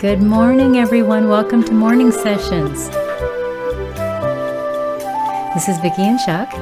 Good 0.00 0.20
morning, 0.20 0.76
everyone. 0.76 1.28
Welcome 1.30 1.64
to 1.64 1.72
Morning 1.72 2.10
Sessions. 2.10 2.90
This 5.54 5.70
is 5.70 5.78
Vicki 5.78 6.02
and 6.02 6.20
Chuck. 6.20 6.52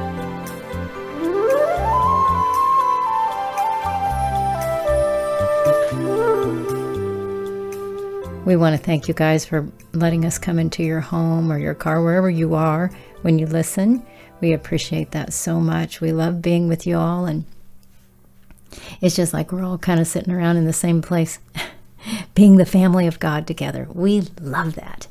We 8.45 8.55
want 8.55 8.77
to 8.77 8.81
thank 8.81 9.09
you 9.09 9.13
guys 9.13 9.43
for 9.45 9.67
letting 9.91 10.23
us 10.23 10.37
come 10.37 10.57
into 10.57 10.81
your 10.81 11.01
home 11.01 11.51
or 11.51 11.59
your 11.59 11.75
car, 11.75 12.01
wherever 12.01 12.29
you 12.29 12.55
are, 12.55 12.89
when 13.23 13.37
you 13.37 13.47
listen. 13.47 14.05
We 14.39 14.53
appreciate 14.53 15.11
that 15.11 15.33
so 15.33 15.59
much. 15.59 15.99
We 15.99 16.13
love 16.13 16.41
being 16.41 16.69
with 16.69 16.87
you 16.87 16.95
all, 16.95 17.25
and 17.25 17.43
it's 19.01 19.17
just 19.17 19.33
like 19.33 19.51
we're 19.51 19.65
all 19.65 19.77
kind 19.77 19.99
of 19.99 20.07
sitting 20.07 20.33
around 20.33 20.55
in 20.55 20.63
the 20.63 20.71
same 20.73 21.01
place, 21.01 21.39
being 22.35 22.57
the 22.57 22.65
family 22.65 23.07
of 23.07 23.19
God 23.19 23.47
together. 23.47 23.87
We 23.91 24.21
love 24.39 24.75
that. 24.75 25.07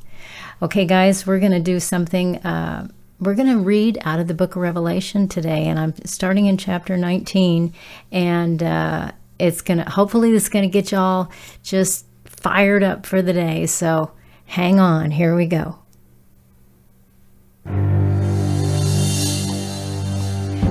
Okay, 0.61 0.85
guys, 0.85 1.27
we're 1.27 1.39
going 1.39 1.51
to 1.51 1.59
do 1.59 1.79
something. 1.81 2.37
Uh, 2.37 2.87
we're 3.19 3.33
going 3.33 3.51
to 3.51 3.59
read 3.59 3.97
out 4.03 4.19
of 4.19 4.27
the 4.27 4.33
book 4.33 4.55
of 4.55 4.61
Revelation 4.61 5.27
today, 5.27 5.65
and 5.65 5.77
I'm 5.79 5.93
starting 6.05 6.45
in 6.45 6.57
chapter 6.57 6.95
19, 6.95 7.73
and 8.11 8.63
uh, 8.63 9.11
it's 9.39 9.61
going 9.61 9.79
to 9.79 9.89
hopefully 9.89 10.31
this 10.31 10.43
is 10.43 10.49
going 10.49 10.63
to 10.63 10.69
get 10.69 10.91
y'all 10.91 11.29
just 11.63 12.05
fired 12.25 12.83
up 12.83 13.05
for 13.05 13.21
the 13.21 13.33
day. 13.33 13.65
So 13.65 14.11
hang 14.45 14.79
on, 14.79 15.11
here 15.11 15.35
we 15.35 15.45
go. 15.45 15.79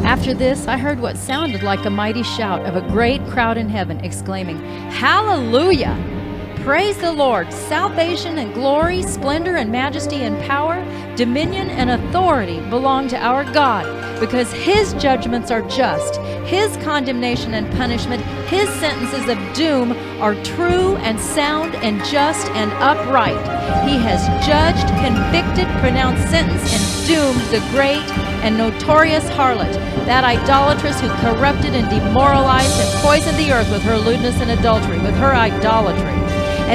After 0.05 0.35
this, 0.35 0.69
I 0.69 0.77
heard 0.77 1.01
what 1.01 1.17
sounded 1.17 1.63
like 1.63 1.85
a 1.87 1.91
mighty 1.91 2.23
shout 2.23 2.65
of 2.67 2.77
a 2.77 2.87
great 2.89 3.25
crowd 3.27 3.57
in 3.57 3.69
heaven, 3.69 4.05
exclaiming, 4.05 4.59
Hallelujah! 4.91 6.14
Praise 6.65 6.97
the 6.97 7.13
Lord! 7.13 7.53
Salvation 7.53 8.39
and 8.39 8.55
glory, 8.55 9.03
splendor 9.03 9.57
and 9.57 9.71
majesty 9.71 10.23
and 10.23 10.43
power, 10.45 10.83
dominion 11.15 11.69
and 11.69 11.91
authority 11.91 12.59
belong 12.71 13.07
to 13.09 13.19
our 13.19 13.45
God, 13.53 13.85
because 14.19 14.51
His 14.51 14.95
judgments 14.95 15.51
are 15.51 15.61
just, 15.69 16.19
His 16.47 16.75
condemnation 16.79 17.53
and 17.53 17.71
punishment, 17.77 18.23
His 18.49 18.67
sentences 18.81 19.29
of 19.29 19.37
doom 19.55 19.93
are 20.23 20.43
true 20.43 20.97
and 21.05 21.21
sound 21.21 21.75
and 21.75 22.03
just 22.07 22.47
and 22.53 22.73
upright. 22.83 23.37
He 23.87 23.99
has 23.99 24.25
judged, 24.47 24.89
convicted, 25.05 25.69
pronounced 25.83 26.31
sentence, 26.31 26.65
and 26.73 27.07
doomed 27.07 27.43
the 27.53 27.61
great 27.73 28.09
and 28.43 28.57
notorious 28.57 29.29
harlot, 29.29 29.75
that 30.07 30.25
idolatress 30.25 30.99
who 30.99 31.09
corrupted 31.21 31.75
and 31.75 31.91
demoralized 31.91 32.81
and 32.81 33.05
poisoned 33.05 33.37
the 33.37 33.53
earth 33.53 33.71
with 33.71 33.83
her 33.83 33.99
lewdness 33.99 34.41
and 34.41 34.51
adultery, 34.51 34.99
with 35.01 35.15
her 35.17 35.35
idolatry. 35.35 36.24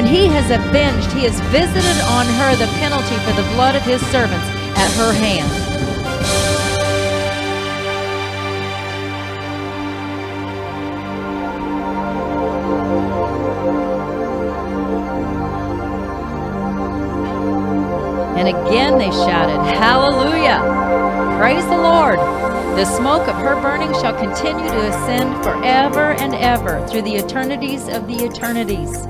And 0.00 0.08
he 0.08 0.28
has 0.28 0.50
avenged, 0.50 1.12
he 1.12 1.24
has 1.24 1.38
visited 1.52 2.02
on 2.04 2.24
her 2.24 2.56
the 2.56 2.64
penalty 2.78 3.16
for 3.16 3.32
the 3.32 3.46
blood 3.52 3.76
of 3.76 3.82
his 3.82 4.00
servants 4.06 4.46
at 4.78 4.90
her 4.92 5.12
hand. 5.12 5.46
And 18.38 18.48
again 18.48 18.96
they 18.96 19.10
shouted, 19.10 19.76
Hallelujah! 19.76 20.60
Praise 21.38 21.66
the 21.66 21.76
Lord! 21.76 22.18
The 22.78 22.86
smoke 22.86 23.28
of 23.28 23.34
her 23.34 23.60
burning 23.60 23.92
shall 23.92 24.18
continue 24.18 24.66
to 24.66 24.88
ascend 24.88 25.44
forever 25.44 26.12
and 26.12 26.34
ever 26.36 26.86
through 26.88 27.02
the 27.02 27.16
eternities 27.16 27.86
of 27.88 28.06
the 28.06 28.24
eternities. 28.24 29.06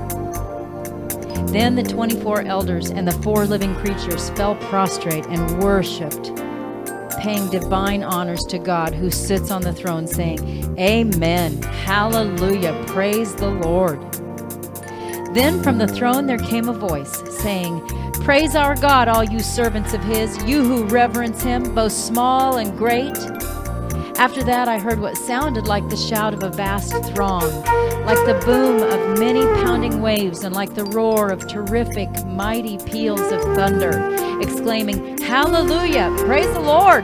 Then 1.47 1.75
the 1.75 1.83
24 1.83 2.43
elders 2.43 2.89
and 2.89 3.07
the 3.07 3.11
four 3.23 3.45
living 3.45 3.75
creatures 3.75 4.29
fell 4.31 4.55
prostrate 4.55 5.25
and 5.27 5.61
worshiped, 5.61 6.35
paying 7.19 7.49
divine 7.49 8.03
honors 8.03 8.43
to 8.45 8.57
God 8.59 8.93
who 8.93 9.09
sits 9.09 9.51
on 9.51 9.61
the 9.61 9.73
throne, 9.73 10.07
saying, 10.07 10.77
Amen, 10.79 11.61
Hallelujah, 11.61 12.83
praise 12.87 13.35
the 13.35 13.49
Lord. 13.49 13.99
Then 15.33 15.63
from 15.63 15.77
the 15.77 15.87
throne 15.87 16.25
there 16.25 16.37
came 16.37 16.67
a 16.67 16.73
voice, 16.73 17.21
saying, 17.41 17.81
Praise 18.23 18.55
our 18.55 18.75
God, 18.75 19.07
all 19.07 19.23
you 19.23 19.39
servants 19.39 19.93
of 19.93 20.03
his, 20.03 20.37
you 20.43 20.63
who 20.63 20.85
reverence 20.85 21.41
him, 21.41 21.73
both 21.73 21.91
small 21.91 22.57
and 22.57 22.77
great. 22.77 23.17
After 24.21 24.43
that, 24.43 24.67
I 24.67 24.77
heard 24.77 24.99
what 24.99 25.17
sounded 25.17 25.65
like 25.65 25.89
the 25.89 25.97
shout 25.97 26.35
of 26.35 26.43
a 26.43 26.49
vast 26.51 26.91
throng, 27.05 27.41
like 28.05 28.23
the 28.27 28.39
boom 28.45 28.83
of 28.83 29.17
many 29.17 29.41
pounding 29.63 29.99
waves, 29.99 30.43
and 30.43 30.53
like 30.53 30.75
the 30.75 30.85
roar 30.85 31.31
of 31.31 31.47
terrific, 31.47 32.07
mighty 32.27 32.77
peals 32.77 33.31
of 33.31 33.41
thunder, 33.55 34.15
exclaiming, 34.39 35.19
Hallelujah! 35.23 36.15
Praise 36.27 36.53
the 36.53 36.59
Lord! 36.59 37.03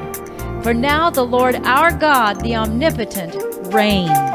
For 0.61 0.75
now 0.75 1.09
the 1.09 1.25
Lord 1.25 1.55
our 1.65 1.91
God, 1.91 2.39
the 2.41 2.55
omnipotent, 2.55 3.35
reigns. 3.73 4.26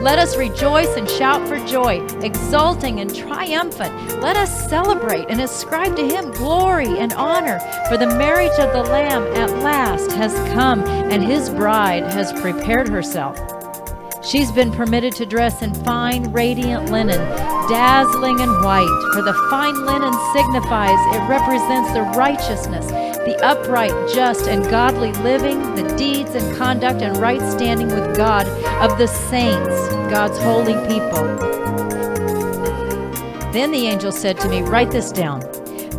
Let 0.00 0.18
us 0.18 0.34
rejoice 0.34 0.96
and 0.96 1.06
shout 1.06 1.46
for 1.46 1.58
joy, 1.66 2.02
exulting 2.22 3.00
and 3.00 3.14
triumphant. 3.14 3.94
Let 4.22 4.34
us 4.34 4.66
celebrate 4.66 5.28
and 5.28 5.42
ascribe 5.42 5.94
to 5.96 6.02
him 6.02 6.30
glory 6.30 6.98
and 6.98 7.12
honor, 7.12 7.58
for 7.86 7.98
the 7.98 8.06
marriage 8.06 8.58
of 8.58 8.72
the 8.72 8.90
Lamb 8.90 9.24
at 9.36 9.50
last 9.62 10.10
has 10.12 10.32
come, 10.54 10.80
and 10.84 11.22
his 11.22 11.50
bride 11.50 12.04
has 12.14 12.32
prepared 12.40 12.88
herself. 12.88 13.38
She's 14.24 14.50
been 14.50 14.72
permitted 14.72 15.14
to 15.16 15.26
dress 15.26 15.60
in 15.60 15.74
fine, 15.84 16.32
radiant 16.32 16.90
linen, 16.90 17.20
dazzling 17.68 18.40
and 18.40 18.64
white, 18.64 19.10
for 19.12 19.20
the 19.20 19.34
fine 19.50 19.84
linen 19.84 20.14
signifies 20.32 20.98
it 21.14 21.28
represents 21.28 21.92
the 21.92 22.02
righteousness, 22.18 22.90
the 23.26 23.38
upright, 23.44 23.92
just, 24.14 24.48
and 24.48 24.64
godly 24.64 25.12
living, 25.22 25.74
the 25.74 25.94
deeds 25.96 26.34
and 26.34 26.56
conduct 26.56 27.02
and 27.02 27.16
right 27.18 27.40
standing 27.42 27.88
with 27.88 28.16
God 28.16 28.46
of 28.82 28.96
the 28.98 29.06
saints, 29.06 29.88
God's 30.10 30.38
holy 30.38 30.74
people. 30.88 31.24
Then 33.52 33.72
the 33.72 33.86
angel 33.88 34.12
said 34.12 34.38
to 34.40 34.48
me, 34.48 34.62
Write 34.62 34.90
this 34.90 35.12
down. 35.12 35.40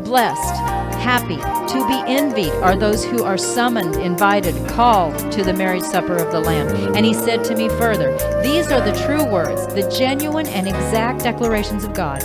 Blessed, 0.04 0.56
happy, 1.02 1.38
to 1.38 1.88
be 1.88 2.12
envied 2.12 2.54
are 2.64 2.76
those 2.76 3.06
who 3.06 3.24
are 3.24 3.38
summoned, 3.38 3.96
invited, 3.98 4.56
called 4.70 5.32
to 5.32 5.44
the 5.44 5.54
marriage 5.54 5.84
supper 5.84 6.16
of 6.16 6.32
the 6.32 6.40
Lamb. 6.40 6.96
And 6.96 7.06
he 7.06 7.14
said 7.14 7.44
to 7.46 7.56
me 7.56 7.70
further, 7.70 8.12
These 8.42 8.72
are 8.72 8.82
the 8.82 8.98
true 9.06 9.24
words, 9.26 9.68
the 9.68 9.90
genuine 9.90 10.48
and 10.48 10.68
exact 10.68 11.22
declarations 11.22 11.84
of 11.84 11.94
God. 11.94 12.22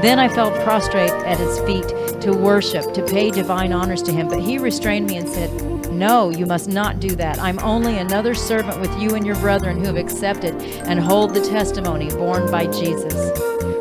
Then 0.00 0.20
I 0.20 0.28
fell 0.28 0.52
prostrate 0.62 1.10
at 1.10 1.38
his 1.38 1.58
feet 1.60 2.20
to 2.20 2.32
worship, 2.32 2.94
to 2.94 3.04
pay 3.04 3.30
divine 3.32 3.72
honors 3.72 4.02
to 4.04 4.12
him. 4.12 4.28
But 4.28 4.40
he 4.40 4.58
restrained 4.58 5.08
me 5.08 5.16
and 5.16 5.28
said, 5.28 5.50
No, 5.90 6.30
you 6.30 6.46
must 6.46 6.68
not 6.68 7.00
do 7.00 7.10
that. 7.16 7.40
I'm 7.40 7.58
only 7.58 7.98
another 7.98 8.32
servant 8.34 8.80
with 8.80 8.96
you 9.00 9.16
and 9.16 9.26
your 9.26 9.34
brethren 9.36 9.78
who 9.78 9.86
have 9.86 9.96
accepted 9.96 10.54
and 10.86 11.00
hold 11.00 11.34
the 11.34 11.40
testimony 11.40 12.10
borne 12.10 12.48
by 12.50 12.66
Jesus. 12.66 13.36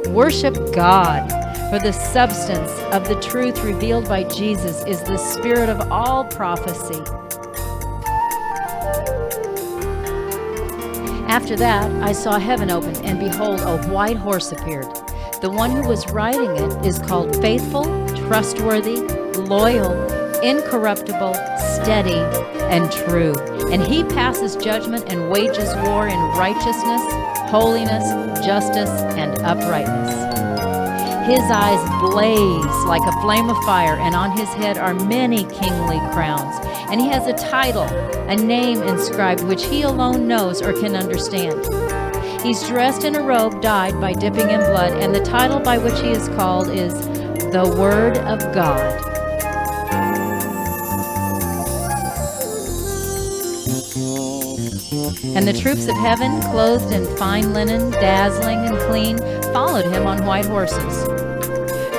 Worship 0.07 0.55
God, 0.73 1.29
for 1.69 1.77
the 1.77 1.91
substance 1.91 2.71
of 2.93 3.07
the 3.07 3.19
truth 3.21 3.63
revealed 3.63 4.07
by 4.07 4.23
Jesus 4.23 4.83
is 4.85 5.03
the 5.03 5.17
spirit 5.17 5.69
of 5.69 5.91
all 5.91 6.23
prophecy. 6.25 7.01
After 11.29 11.55
that, 11.57 11.91
I 12.01 12.13
saw 12.13 12.39
heaven 12.39 12.71
open, 12.71 12.95
and 13.05 13.19
behold, 13.19 13.59
a 13.59 13.85
white 13.89 14.17
horse 14.17 14.51
appeared. 14.51 14.87
The 15.39 15.51
one 15.51 15.69
who 15.69 15.87
was 15.87 16.09
writing 16.09 16.49
it 16.57 16.83
is 16.83 16.97
called 16.97 17.35
Faithful, 17.39 17.83
Trustworthy, 18.25 19.01
Loyal, 19.37 19.93
Incorruptible, 20.41 21.35
Steady, 21.75 22.17
and 22.71 22.91
True. 22.91 23.35
And 23.71 23.83
he 23.83 24.03
passes 24.03 24.55
judgment 24.55 25.05
and 25.07 25.29
wages 25.29 25.75
war 25.83 26.07
in 26.07 26.19
righteousness, 26.35 27.03
holiness, 27.51 28.03
justice, 28.43 28.89
and 28.89 29.37
uprightness. 29.43 30.27
His 31.27 31.43
eyes 31.51 31.87
blaze 31.99 32.85
like 32.85 33.03
a 33.03 33.21
flame 33.21 33.51
of 33.51 33.57
fire, 33.63 33.95
and 33.97 34.15
on 34.15 34.35
his 34.35 34.49
head 34.55 34.79
are 34.79 34.95
many 34.95 35.43
kingly 35.45 35.99
crowns. 36.13 36.57
And 36.89 36.99
he 36.99 37.09
has 37.09 37.27
a 37.27 37.33
title, 37.33 37.83
a 37.83 38.35
name 38.35 38.81
inscribed, 38.81 39.41
which 39.41 39.65
he 39.65 39.83
alone 39.83 40.27
knows 40.27 40.63
or 40.63 40.73
can 40.73 40.95
understand. 40.95 41.63
He's 42.47 42.65
dressed 42.65 43.03
in 43.03 43.13
a 43.17 43.21
robe 43.21 43.61
dyed 43.61 43.99
by 43.99 44.13
dipping 44.13 44.49
in 44.49 44.61
blood, 44.61 44.93
and 45.03 45.13
the 45.13 45.19
title 45.19 45.59
by 45.59 45.77
which 45.77 45.99
he 45.99 46.11
is 46.11 46.29
called 46.29 46.69
is 46.69 46.93
the 47.51 47.75
Word 47.77 48.19
of 48.19 48.39
God. 48.53 49.01
And 55.35 55.45
the 55.45 55.59
troops 55.59 55.87
of 55.87 55.97
heaven, 55.97 56.39
clothed 56.43 56.93
in 56.93 57.05
fine 57.17 57.51
linen, 57.51 57.91
dazzling 57.91 58.59
and 58.59 58.79
clean, 58.89 59.17
followed 59.51 59.93
him 59.93 60.07
on 60.07 60.25
white 60.25 60.45
horses. 60.45 61.03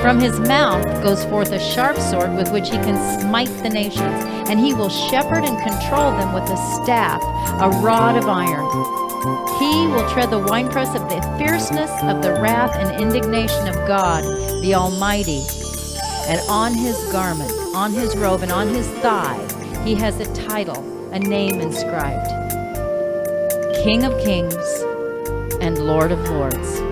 From 0.01 0.19
his 0.19 0.39
mouth 0.39 0.83
goes 1.03 1.23
forth 1.25 1.51
a 1.51 1.59
sharp 1.59 1.97
sword 1.97 2.35
with 2.35 2.51
which 2.51 2.71
he 2.71 2.77
can 2.77 3.21
smite 3.21 3.55
the 3.61 3.69
nations, 3.69 4.23
and 4.49 4.59
he 4.59 4.73
will 4.73 4.89
shepherd 4.89 5.43
and 5.43 5.59
control 5.59 6.09
them 6.09 6.33
with 6.33 6.49
a 6.49 6.57
staff, 6.81 7.21
a 7.61 7.69
rod 7.83 8.17
of 8.17 8.27
iron. 8.27 9.08
He 9.59 9.87
will 9.87 10.09
tread 10.09 10.29
the 10.29 10.39
winepress 10.39 10.95
of 10.95 11.09
the 11.09 11.21
fierceness 11.37 11.91
of 12.03 12.21
the 12.21 12.39
wrath 12.41 12.75
and 12.75 13.01
indignation 13.01 13.67
of 13.67 13.75
God, 13.85 14.23
the 14.61 14.75
Almighty. 14.75 15.45
And 16.27 16.39
on 16.49 16.73
his 16.73 16.97
garment, 17.11 17.51
on 17.75 17.91
his 17.91 18.15
robe, 18.15 18.43
and 18.43 18.51
on 18.51 18.69
his 18.69 18.87
thigh, 19.01 19.37
he 19.83 19.95
has 19.95 20.19
a 20.19 20.33
title, 20.47 20.77
a 21.11 21.19
name 21.19 21.59
inscribed 21.59 22.29
King 23.83 24.05
of 24.05 24.17
Kings 24.23 24.55
and 25.59 25.77
Lord 25.77 26.11
of 26.11 26.19
Lords. 26.29 26.88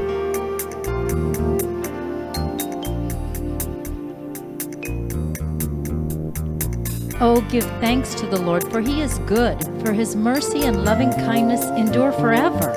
Oh, 7.20 7.42
give 7.50 7.64
thanks 7.82 8.14
to 8.14 8.28
the 8.28 8.40
Lord, 8.40 8.70
for 8.72 8.80
he 8.80 9.02
is 9.02 9.18
good, 9.20 9.64
for 9.84 9.92
his 9.92 10.16
mercy 10.16 10.62
and 10.62 10.86
loving 10.86 11.12
kindness 11.12 11.66
endure 11.66 12.12
forever. 12.12 12.76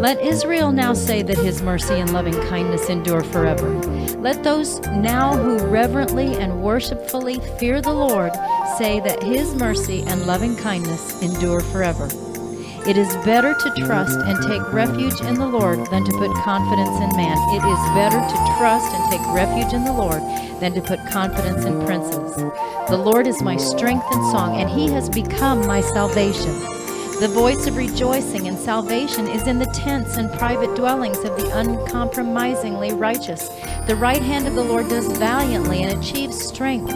Let 0.00 0.20
Israel 0.20 0.72
now 0.72 0.94
say 0.94 1.22
that 1.22 1.38
his 1.38 1.62
mercy 1.62 1.94
and 1.94 2.12
loving 2.12 2.34
kindness 2.48 2.88
endure 2.88 3.22
forever. 3.22 3.68
Let 4.18 4.42
those 4.42 4.80
now 4.80 5.36
who 5.36 5.58
reverently 5.58 6.34
and 6.34 6.60
worshipfully 6.60 7.38
fear 7.60 7.80
the 7.80 7.92
Lord 7.92 8.32
say 8.78 8.98
that 8.98 9.22
his 9.22 9.54
mercy 9.54 10.02
and 10.08 10.26
loving 10.26 10.56
kindness 10.56 11.22
endure 11.22 11.60
forever. 11.60 12.08
It 12.84 12.98
is 12.98 13.14
better 13.24 13.54
to 13.54 13.70
trust 13.86 14.18
and 14.18 14.36
take 14.42 14.72
refuge 14.72 15.20
in 15.20 15.34
the 15.34 15.46
Lord 15.46 15.78
than 15.86 16.04
to 16.04 16.12
put 16.18 16.34
confidence 16.42 16.90
in 16.90 17.16
man. 17.16 17.38
It 17.54 17.64
is 17.64 17.78
better 17.94 18.18
to 18.18 18.56
trust 18.58 18.92
and 18.92 19.08
take 19.08 19.24
refuge 19.32 19.72
in 19.72 19.84
the 19.84 19.92
Lord 19.92 20.20
than 20.58 20.72
to 20.74 20.80
put 20.80 20.98
confidence 21.06 21.64
in 21.64 21.84
princes. 21.86 22.34
The 22.88 22.96
Lord 22.96 23.28
is 23.28 23.40
my 23.40 23.56
strength 23.56 24.04
and 24.10 24.32
song, 24.32 24.60
and 24.60 24.68
he 24.68 24.90
has 24.90 25.08
become 25.08 25.64
my 25.64 25.80
salvation. 25.80 26.58
The 27.20 27.30
voice 27.32 27.68
of 27.68 27.76
rejoicing 27.76 28.48
and 28.48 28.58
salvation 28.58 29.28
is 29.28 29.46
in 29.46 29.60
the 29.60 29.66
tents 29.66 30.16
and 30.16 30.28
private 30.32 30.74
dwellings 30.74 31.18
of 31.18 31.36
the 31.36 31.56
uncompromisingly 31.56 32.94
righteous. 32.94 33.48
The 33.86 33.94
right 33.94 34.20
hand 34.20 34.48
of 34.48 34.56
the 34.56 34.64
Lord 34.64 34.88
does 34.88 35.06
valiantly 35.18 35.84
and 35.84 36.02
achieves 36.02 36.36
strength. 36.36 36.88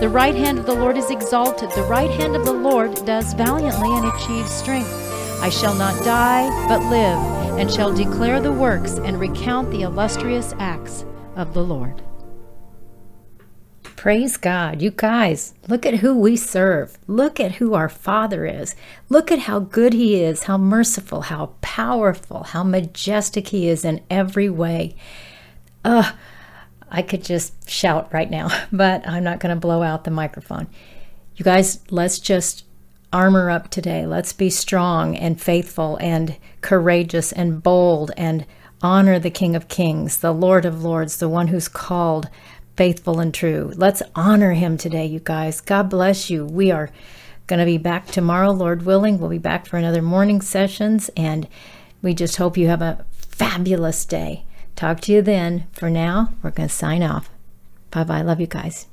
The 0.00 0.08
right 0.08 0.34
hand 0.34 0.58
of 0.58 0.64
the 0.64 0.74
Lord 0.74 0.96
is 0.96 1.10
exalted. 1.10 1.70
The 1.72 1.82
right 1.82 2.10
hand 2.10 2.34
of 2.34 2.46
the 2.46 2.52
Lord 2.54 3.04
does 3.04 3.34
valiantly 3.34 3.90
and 3.90 4.06
achieves 4.06 4.50
strength. 4.50 5.01
I 5.42 5.50
shall 5.50 5.74
not 5.74 6.04
die, 6.04 6.48
but 6.68 6.88
live, 6.88 7.18
and 7.58 7.68
shall 7.68 7.92
declare 7.92 8.40
the 8.40 8.52
works 8.52 8.92
and 8.98 9.18
recount 9.18 9.72
the 9.72 9.82
illustrious 9.82 10.54
acts 10.60 11.04
of 11.34 11.52
the 11.52 11.64
Lord. 11.64 12.00
Praise 13.82 14.36
God. 14.36 14.80
You 14.80 14.92
guys, 14.92 15.54
look 15.66 15.84
at 15.84 15.94
who 15.94 16.16
we 16.16 16.36
serve. 16.36 16.96
Look 17.08 17.40
at 17.40 17.56
who 17.56 17.74
our 17.74 17.88
Father 17.88 18.46
is. 18.46 18.76
Look 19.08 19.32
at 19.32 19.40
how 19.40 19.58
good 19.58 19.94
He 19.94 20.22
is, 20.22 20.44
how 20.44 20.58
merciful, 20.58 21.22
how 21.22 21.54
powerful, 21.60 22.44
how 22.44 22.62
majestic 22.62 23.48
He 23.48 23.68
is 23.68 23.84
in 23.84 24.00
every 24.08 24.48
way. 24.48 24.94
Ugh, 25.84 26.14
I 26.88 27.02
could 27.02 27.24
just 27.24 27.68
shout 27.68 28.14
right 28.14 28.30
now, 28.30 28.48
but 28.72 29.04
I'm 29.08 29.24
not 29.24 29.40
going 29.40 29.52
to 29.52 29.60
blow 29.60 29.82
out 29.82 30.04
the 30.04 30.12
microphone. 30.12 30.68
You 31.34 31.44
guys, 31.44 31.80
let's 31.90 32.20
just 32.20 32.64
armor 33.12 33.50
up 33.50 33.68
today. 33.68 34.06
Let's 34.06 34.32
be 34.32 34.50
strong 34.50 35.16
and 35.16 35.40
faithful 35.40 35.96
and 36.00 36.36
courageous 36.60 37.32
and 37.32 37.62
bold 37.62 38.10
and 38.16 38.46
honor 38.82 39.18
the 39.18 39.30
King 39.30 39.54
of 39.54 39.68
Kings, 39.68 40.18
the 40.18 40.32
Lord 40.32 40.64
of 40.64 40.82
Lords, 40.82 41.18
the 41.18 41.28
one 41.28 41.48
who's 41.48 41.68
called 41.68 42.28
faithful 42.76 43.20
and 43.20 43.32
true. 43.32 43.72
Let's 43.76 44.02
honor 44.14 44.52
him 44.52 44.76
today, 44.76 45.06
you 45.06 45.20
guys. 45.20 45.60
God 45.60 45.90
bless 45.90 46.30
you. 46.30 46.44
We 46.44 46.70
are 46.70 46.90
going 47.46 47.60
to 47.60 47.66
be 47.66 47.78
back 47.78 48.06
tomorrow, 48.06 48.50
Lord 48.50 48.84
willing. 48.84 49.18
We'll 49.18 49.30
be 49.30 49.38
back 49.38 49.66
for 49.66 49.76
another 49.76 50.02
morning 50.02 50.40
sessions, 50.40 51.10
and 51.16 51.48
we 52.00 52.14
just 52.14 52.36
hope 52.36 52.56
you 52.56 52.68
have 52.68 52.82
a 52.82 53.04
fabulous 53.14 54.04
day. 54.04 54.44
Talk 54.74 55.00
to 55.02 55.12
you 55.12 55.22
then. 55.22 55.66
For 55.72 55.90
now, 55.90 56.32
we're 56.42 56.50
going 56.50 56.68
to 56.68 56.74
sign 56.74 57.02
off. 57.02 57.30
Bye 57.90 58.04
bye. 58.04 58.22
Love 58.22 58.40
you 58.40 58.46
guys. 58.46 58.86